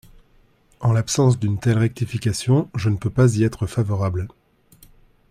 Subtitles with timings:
[0.79, 4.27] »En l’absence d’une telle rectification, je ne peux pas y être favorable.